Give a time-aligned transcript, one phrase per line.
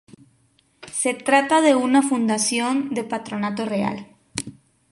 [0.91, 4.07] Se trata de una fundación de patronato real.